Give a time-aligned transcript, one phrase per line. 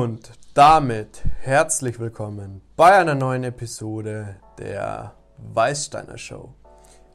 [0.00, 5.12] Und damit herzlich willkommen bei einer neuen Episode der
[5.52, 6.54] Weißsteiner Show.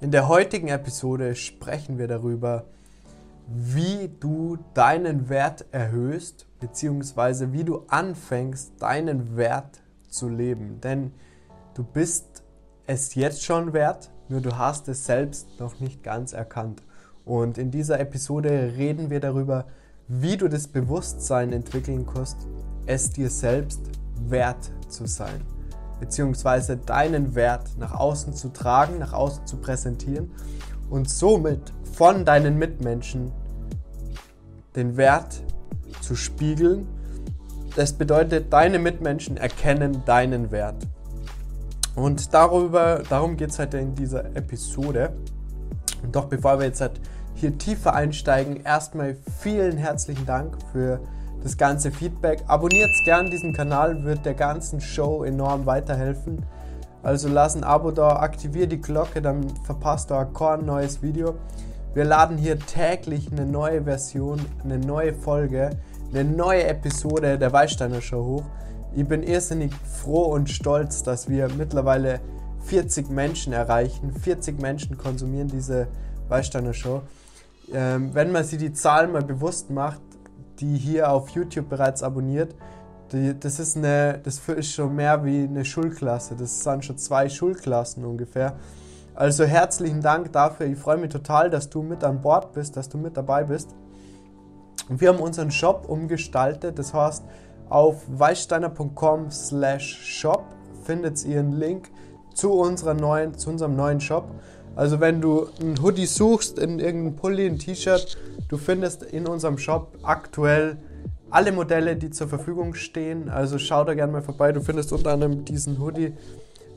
[0.02, 2.66] In der heutigen Episode sprechen wir darüber,
[3.48, 10.80] wie du deinen Wert erhöhst, beziehungsweise wie du anfängst, deinen Wert zu leben.
[10.80, 11.12] Denn
[11.74, 12.44] du bist
[12.86, 16.84] es jetzt schon wert, nur du hast es selbst noch nicht ganz erkannt.
[17.26, 19.66] Und in dieser Episode reden wir darüber,
[20.08, 22.48] wie du das Bewusstsein entwickeln kannst,
[22.86, 23.82] es dir selbst
[24.28, 25.42] wert zu sein,
[26.00, 30.32] beziehungsweise deinen Wert nach außen zu tragen, nach außen zu präsentieren
[30.90, 33.32] und somit von deinen Mitmenschen
[34.76, 35.42] den Wert
[36.02, 36.88] zu spiegeln.
[37.76, 40.88] Das bedeutet, deine Mitmenschen erkennen deinen Wert.
[41.96, 45.14] Und darüber, darum geht es heute in dieser Episode.
[46.04, 47.00] Und doch bevor wir jetzt halt
[47.36, 51.00] hier tiefer einsteigen, erstmal vielen herzlichen Dank für
[51.46, 52.44] das ganze Feedback.
[52.48, 56.44] Abonniert gern diesen Kanal, wird der ganzen Show enorm weiterhelfen.
[57.04, 61.36] Also lass ein Abo da, aktivier die Glocke, dann verpasst du kein neues Video.
[61.94, 65.70] Wir laden hier täglich eine neue Version, eine neue Folge,
[66.12, 68.44] eine neue Episode der Weißsteiner Show hoch.
[68.96, 72.22] Ich bin irrsinnig froh und stolz, dass wir mittlerweile
[72.64, 74.12] 40 Menschen erreichen.
[74.12, 75.90] 40 Menschen konsumieren diese
[76.28, 77.04] Weißsteiner Show
[77.74, 80.02] ähm, wenn man sich die Zahlen mal bewusst macht,
[80.60, 82.56] die hier auf YouTube bereits abonniert,
[83.12, 86.36] die, das, ist eine, das ist schon mehr wie eine Schulklasse.
[86.36, 88.56] Das sind schon zwei Schulklassen ungefähr.
[89.14, 90.66] Also herzlichen Dank dafür.
[90.66, 93.76] Ich freue mich total, dass du mit an Bord bist, dass du mit dabei bist.
[94.90, 96.78] Wir haben unseren Shop umgestaltet.
[96.78, 97.24] Das heißt,
[97.70, 100.44] auf weißsteiner.com slash shop
[100.84, 101.90] findet ihr einen Link
[102.34, 104.30] zu, unserer neuen, zu unserem neuen Shop.
[104.76, 108.18] Also wenn du ein Hoodie suchst, in irgendeinem Pulli, ein T-Shirt,
[108.50, 110.78] du findest in unserem Shop aktuell
[111.30, 113.30] alle Modelle, die zur Verfügung stehen.
[113.30, 114.52] Also schau da gerne mal vorbei.
[114.52, 116.14] Du findest unter anderem diesen Hoodie.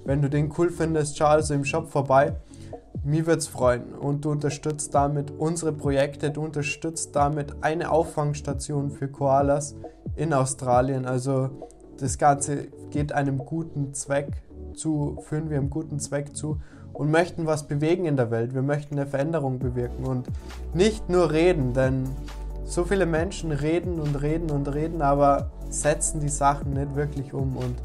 [0.04, 2.36] Wenn du den cool findest, schau also im Shop vorbei.
[3.04, 8.90] Mir würde es freuen und du unterstützt damit unsere Projekte, du unterstützt damit eine Auffangstation
[8.90, 9.76] für Koalas
[10.16, 11.06] in Australien.
[11.06, 11.50] Also
[11.98, 14.42] das Ganze geht einem guten Zweck
[14.74, 16.60] zu, führen wir einem guten Zweck zu
[16.92, 18.54] und möchten was bewegen in der Welt.
[18.54, 20.26] Wir möchten eine Veränderung bewirken und
[20.74, 22.08] nicht nur reden, denn
[22.64, 27.56] so viele Menschen reden und reden und reden, aber setzen die Sachen nicht wirklich um.
[27.56, 27.76] Und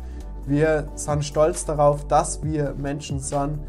[0.45, 3.59] wir sind stolz darauf, dass wir Menschen sind,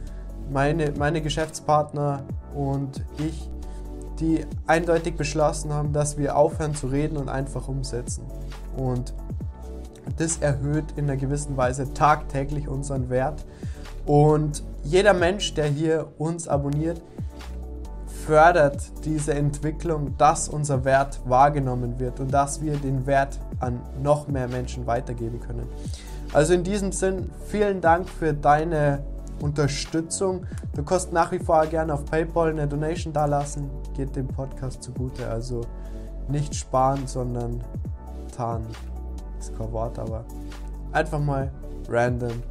[0.51, 2.23] meine, meine Geschäftspartner
[2.55, 3.49] und ich,
[4.21, 8.25] die eindeutig beschlossen haben, dass wir aufhören zu reden und einfach umsetzen.
[8.77, 9.15] Und
[10.17, 13.45] das erhöht in einer gewissen Weise tagtäglich unseren Wert.
[14.07, 17.01] Und jeder Mensch, der hier uns abonniert,
[18.27, 24.29] fördert diese Entwicklung, dass unser Wert wahrgenommen wird und dass wir den Wert an noch
[24.29, 25.67] mehr Menschen weitergeben können.
[26.33, 29.05] Also in diesem Sinn, vielen Dank für deine
[29.41, 30.47] Unterstützung.
[30.75, 35.29] Du kannst nach wie vor gerne auf PayPal eine Donation dalassen, geht dem Podcast zugute.
[35.29, 35.63] Also
[36.29, 37.63] nicht sparen, sondern
[38.35, 38.67] tarnen.
[39.39, 40.25] Ist kein Wort, aber
[40.93, 41.51] einfach mal
[41.89, 42.43] random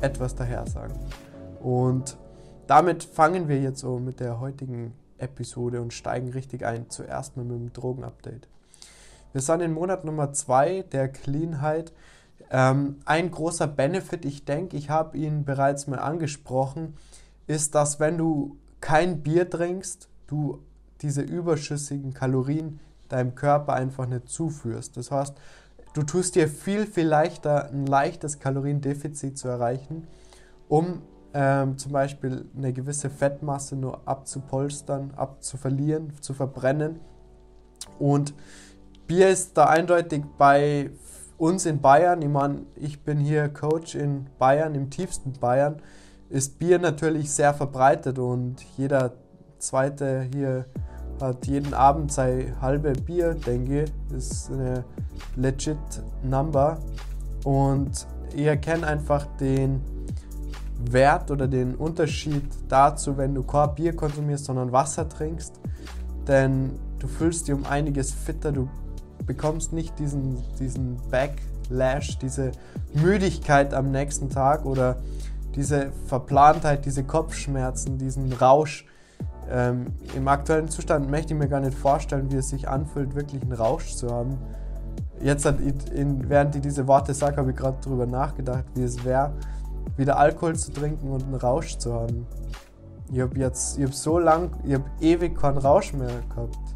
[0.00, 0.94] etwas daher sagen.
[1.60, 2.16] Und
[2.66, 6.88] damit fangen wir jetzt so mit der heutigen Episode und steigen richtig ein.
[6.90, 8.48] Zuerst mal mit dem Drogenupdate.
[9.32, 11.92] Wir sind in Monat Nummer 2 der Cleanheit.
[12.50, 16.94] Ähm, ein großer Benefit, ich denke, ich habe ihn bereits mal angesprochen,
[17.46, 20.62] ist, dass wenn du kein Bier trinkst, du
[21.02, 24.96] diese überschüssigen Kalorien deinem Körper einfach nicht zuführst.
[24.96, 25.34] Das heißt,
[25.98, 30.06] du tust dir viel, viel leichter, ein leichtes Kaloriendefizit zu erreichen,
[30.68, 31.02] um
[31.34, 37.00] ähm, zum Beispiel eine gewisse Fettmasse nur abzupolstern, abzuverlieren, zu verbrennen.
[37.98, 38.32] Und
[39.08, 40.90] Bier ist da eindeutig bei
[41.36, 45.82] uns in Bayern, ich meine, ich bin hier Coach in Bayern, im tiefsten Bayern,
[46.30, 49.14] ist Bier natürlich sehr verbreitet und jeder
[49.58, 50.66] zweite hier
[51.20, 53.92] hat jeden Abend sein halbe Bier, denke ich.
[54.10, 54.84] Das ist eine
[55.36, 55.78] legit
[56.22, 56.78] Number.
[57.44, 59.80] Und ich erkenne einfach den
[60.78, 65.60] Wert oder den Unterschied dazu, wenn du kein Bier konsumierst, sondern Wasser trinkst.
[66.26, 68.68] Denn du fühlst dich um einiges fitter, du
[69.26, 72.52] bekommst nicht diesen, diesen Backlash, diese
[72.94, 74.96] Müdigkeit am nächsten Tag oder
[75.54, 78.86] diese Verplantheit, diese Kopfschmerzen, diesen Rausch.
[79.50, 83.42] Ähm, Im aktuellen Zustand möchte ich mir gar nicht vorstellen, wie es sich anfühlt, wirklich
[83.42, 84.38] einen Rausch zu haben.
[85.20, 89.04] Jetzt, hat in, während ich diese Worte sage, habe ich gerade darüber nachgedacht, wie es
[89.04, 89.32] wäre,
[89.96, 92.26] wieder Alkohol zu trinken und einen Rausch zu haben.
[93.10, 96.58] Ich habe jetzt, ich habe so lang, ich habe ewig keinen Rausch mehr gehabt.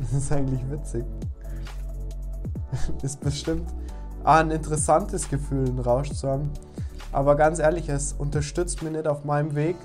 [0.00, 1.04] Das ist eigentlich witzig.
[3.02, 3.68] ist bestimmt
[4.24, 6.50] ein interessantes Gefühl, einen Rausch zu haben.
[7.12, 9.76] Aber ganz ehrlich, es unterstützt mich nicht auf meinem Weg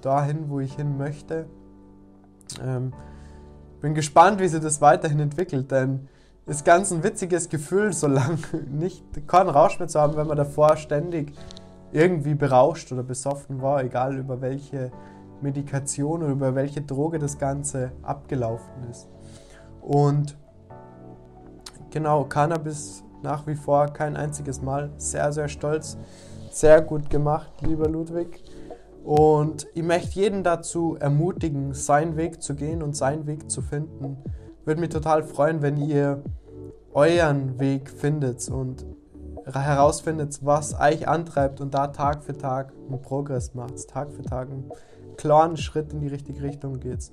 [0.00, 1.46] dahin, wo ich hin möchte.
[2.64, 2.92] Ähm,
[3.80, 6.08] bin gespannt, wie sich das weiterhin entwickelt, denn
[6.46, 8.38] ist ganz ein witziges Gefühl, so lange
[8.70, 11.32] nicht keinen Rausch mehr zu haben, wenn man davor ständig
[11.92, 14.92] irgendwie berauscht oder besoffen war, egal über welche
[15.40, 19.08] Medikation oder über welche Droge das Ganze abgelaufen ist.
[19.80, 20.36] Und
[21.90, 24.90] genau, Cannabis nach wie vor kein einziges Mal.
[24.96, 25.96] Sehr, sehr stolz.
[26.50, 28.42] Sehr gut gemacht, lieber Ludwig.
[29.04, 34.18] Und ich möchte jeden dazu ermutigen, seinen Weg zu gehen und seinen Weg zu finden.
[34.64, 36.22] Würde mich total freuen, wenn ihr
[36.92, 38.84] euren Weg findet und
[39.46, 44.50] herausfindet, was euch antreibt und da Tag für Tag einen Progress macht, Tag für Tag
[44.50, 44.70] einen
[45.16, 47.10] klaren Schritt in die richtige Richtung geht.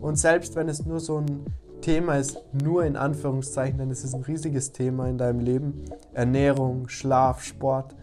[0.00, 1.44] Und selbst wenn es nur so ein
[1.80, 5.84] Thema ist, nur in Anführungszeichen, denn es ist ein riesiges Thema in deinem Leben,
[6.14, 7.94] Ernährung, Schlaf, Sport,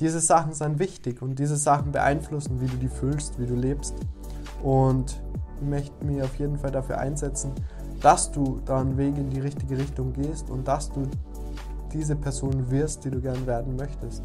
[0.00, 3.94] diese Sachen sind wichtig und diese Sachen beeinflussen, wie du die fühlst, wie du lebst.
[4.62, 5.20] Und
[5.56, 7.52] ich möchte mich auf jeden Fall dafür einsetzen,
[8.00, 11.08] dass du da einen Weg in die richtige Richtung gehst und dass du
[11.92, 14.22] diese Person wirst, die du gern werden möchtest.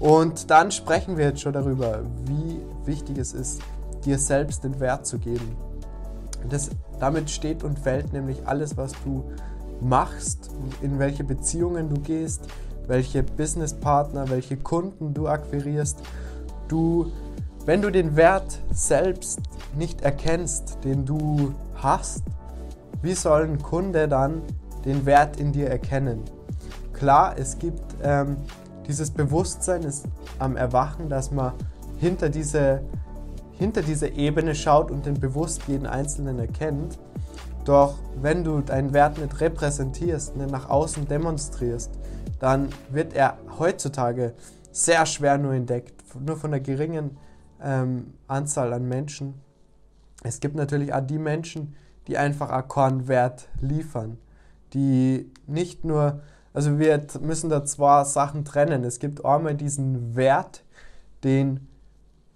[0.00, 3.60] Und dann sprechen wir jetzt schon darüber, wie wichtig es ist,
[4.04, 5.56] dir selbst den Wert zu geben.
[6.48, 6.70] Das,
[7.00, 9.24] damit steht und fällt nämlich alles, was du
[9.80, 10.50] machst,
[10.82, 12.48] in welche Beziehungen du gehst,
[12.88, 16.00] welche Businesspartner, welche Kunden du akquirierst.
[16.66, 17.12] Du,
[17.64, 19.40] wenn du den Wert selbst
[19.76, 22.24] nicht erkennst, den du hast,
[23.02, 24.42] wie soll ein Kunde dann
[24.84, 26.22] den Wert in dir erkennen?
[26.92, 28.38] Klar, es gibt ähm,
[28.88, 30.06] dieses Bewusstsein ist
[30.38, 31.52] am Erwachen, dass man
[31.98, 32.80] hinter diese,
[33.52, 36.98] hinter diese Ebene schaut und den bewusst jeden Einzelnen erkennt.
[37.64, 41.90] Doch wenn du deinen Wert nicht repräsentierst, nicht nach außen demonstrierst,
[42.38, 44.34] dann wird er heutzutage
[44.70, 47.16] sehr schwer nur entdeckt, nur von der geringen
[47.62, 49.34] ähm, Anzahl an Menschen.
[50.22, 51.74] Es gibt natürlich auch die Menschen,
[52.06, 54.18] die einfach Akkordwert liefern,
[54.72, 56.20] die nicht nur,
[56.52, 58.84] also wir müssen da zwei Sachen trennen.
[58.84, 60.64] Es gibt einmal diesen Wert,
[61.24, 61.68] den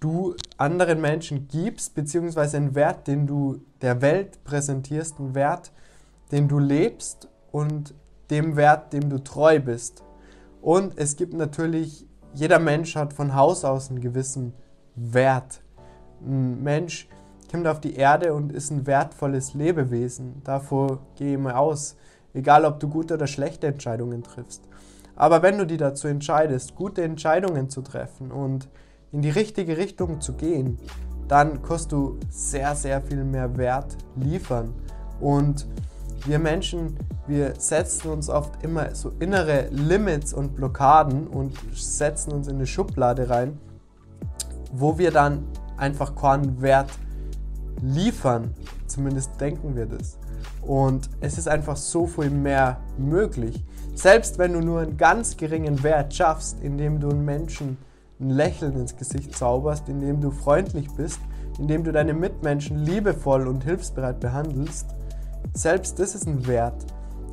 [0.01, 5.73] du anderen Menschen gibst, beziehungsweise einen Wert, den du der Welt präsentierst, einen Wert,
[6.33, 7.95] den du lebst und
[8.31, 10.03] dem Wert, dem du treu bist.
[10.61, 14.55] Und es gibt natürlich, jeder Mensch hat von Haus aus einen gewissen
[14.95, 15.61] Wert.
[16.25, 17.09] Ein Mensch
[17.51, 20.41] kommt auf die Erde und ist ein wertvolles Lebewesen.
[20.45, 21.97] Davor gehe ich mal aus.
[22.33, 24.63] Egal, ob du gute oder schlechte Entscheidungen triffst.
[25.17, 28.69] Aber wenn du dich dazu entscheidest, gute Entscheidungen zu treffen und
[29.11, 30.79] in die richtige Richtung zu gehen,
[31.29, 34.75] dann kannst du sehr, sehr viel mehr Wert liefern.
[35.21, 35.67] Und
[36.25, 36.97] wir Menschen,
[37.27, 42.67] wir setzen uns oft immer so innere Limits und Blockaden und setzen uns in eine
[42.67, 43.59] Schublade rein,
[44.73, 45.45] wo wir dann
[45.77, 46.91] einfach keinen Wert
[47.81, 48.55] liefern.
[48.87, 50.19] Zumindest denken wir das.
[50.63, 53.65] Und es ist einfach so viel mehr möglich.
[53.95, 57.79] Selbst wenn du nur einen ganz geringen Wert schaffst, indem du einen Menschen
[58.21, 61.21] ein Lächeln ins Gesicht zauberst, indem du freundlich bist,
[61.59, 64.87] indem du deine Mitmenschen liebevoll und hilfsbereit behandelst,
[65.55, 66.87] selbst das ist ein Wert.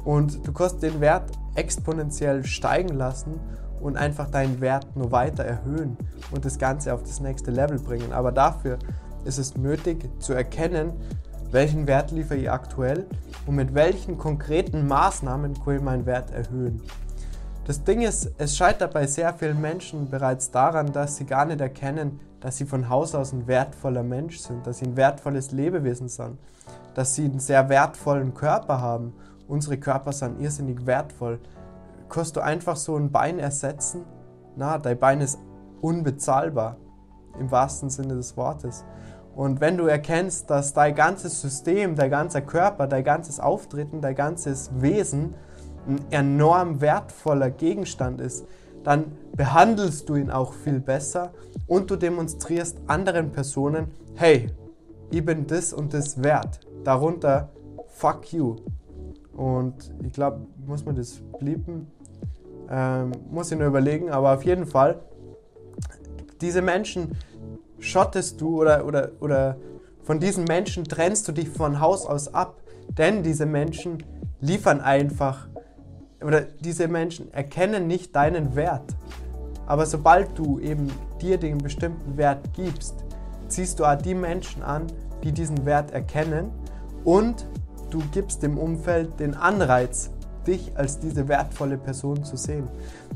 [0.05, 3.39] Und du kannst den Wert exponentiell steigen lassen
[3.81, 5.97] und einfach deinen Wert nur weiter erhöhen
[6.31, 8.11] und das Ganze auf das nächste Level bringen.
[8.11, 8.77] Aber dafür
[9.25, 10.93] ist es nötig zu erkennen,
[11.51, 13.07] welchen Wert liefere ich aktuell
[13.45, 16.81] und mit welchen konkreten Maßnahmen kann ich meinen Wert erhöhen.
[17.65, 21.61] Das Ding ist, es scheitert bei sehr vielen Menschen bereits daran, dass sie gar nicht
[21.61, 26.09] erkennen, dass sie von Haus aus ein wertvoller Mensch sind, dass sie ein wertvolles Lebewesen
[26.09, 26.37] sind
[26.99, 29.13] dass sie einen sehr wertvollen Körper haben.
[29.47, 31.39] Unsere Körper sind irrsinnig wertvoll.
[32.09, 34.03] Kannst du einfach so ein Bein ersetzen?
[34.57, 35.39] Na, dein Bein ist
[35.79, 36.75] unbezahlbar,
[37.39, 38.83] im wahrsten Sinne des Wortes.
[39.33, 44.15] Und wenn du erkennst, dass dein ganzes System, dein ganzer Körper, dein ganzes Auftreten, dein
[44.15, 45.35] ganzes Wesen
[45.87, 48.45] ein enorm wertvoller Gegenstand ist,
[48.83, 51.31] dann behandelst du ihn auch viel besser
[51.65, 54.51] und du demonstrierst anderen Personen, hey,
[55.11, 57.49] ich bin das und das wert darunter
[57.87, 58.55] Fuck you.
[59.33, 61.91] Und ich glaube, muss man das blieben?
[62.69, 64.99] Ähm, muss ich nur überlegen, aber auf jeden Fall,
[66.41, 67.17] diese Menschen
[67.79, 69.57] schottest du oder, oder, oder
[70.03, 72.57] von diesen Menschen trennst du dich von Haus aus ab,
[72.97, 74.03] denn diese Menschen
[74.39, 75.47] liefern einfach
[76.23, 78.95] oder diese Menschen erkennen nicht deinen Wert.
[79.65, 80.87] Aber sobald du eben
[81.21, 82.95] dir den bestimmten Wert gibst,
[83.47, 84.87] ziehst du auch die Menschen an,
[85.23, 86.51] die diesen Wert erkennen
[87.03, 87.45] und
[87.89, 90.11] du gibst dem Umfeld den Anreiz,
[90.47, 92.67] dich als diese wertvolle Person zu sehen.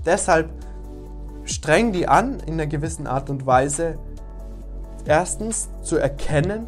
[0.06, 0.50] Deshalb
[1.46, 3.98] streng die an, in einer gewissen Art und Weise,
[5.06, 6.68] erstens zu erkennen,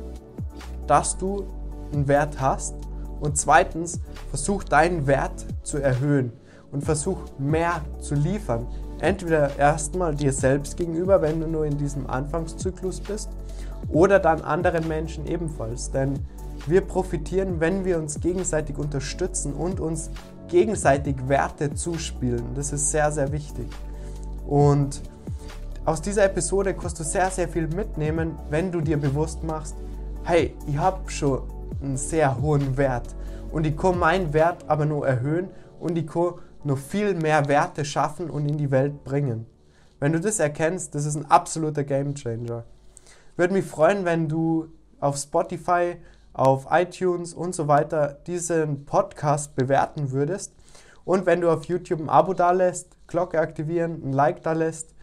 [0.88, 1.46] dass du
[1.94, 2.75] einen Wert hast
[3.20, 4.00] und zweitens
[4.30, 6.34] versuch deinen Wert zu erhöhen
[6.72, 8.68] und versuch mehr zu liefern.
[9.00, 13.30] Entweder erstmal dir selbst gegenüber, wenn du nur in diesem Anfangszyklus bist,
[13.89, 15.91] oder dann anderen Menschen ebenfalls.
[15.91, 16.20] Denn
[16.67, 20.10] wir profitieren, wenn wir uns gegenseitig unterstützen und uns
[20.48, 22.44] gegenseitig Werte zuspielen.
[22.55, 23.67] Das ist sehr, sehr wichtig.
[24.48, 25.01] Und
[25.86, 29.75] aus dieser Episode kannst du sehr, sehr viel mitnehmen, wenn du dir bewusst machst,
[30.24, 31.44] hey, ich habe schon
[31.82, 33.15] einen sehr hohen Wert
[33.51, 37.86] und ich kann meinen Wert aber nur erhöhen und ich kann noch viel mehr Werte
[37.86, 39.46] schaffen und in die Welt bringen.
[40.00, 42.63] Wenn du das erkennst, das ist ein absoluter Game Changer.
[43.36, 44.68] Würde mich freuen, wenn du
[45.00, 45.98] auf Spotify,
[46.34, 50.54] auf iTunes und so weiter diesen Podcast bewerten würdest.
[51.06, 54.96] Und wenn du auf YouTube ein Abo da lässt, Glocke aktivieren, ein Like da lässt.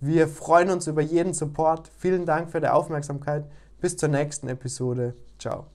[0.00, 1.90] Wir freuen uns über jeden Support.
[1.98, 3.44] Vielen Dank für die Aufmerksamkeit.
[3.80, 5.14] Bis zur nächsten Episode.
[5.38, 5.66] Ciao.